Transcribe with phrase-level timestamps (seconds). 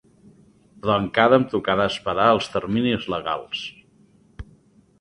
[0.85, 3.63] Però encara em tocarà esperar els terminis legals!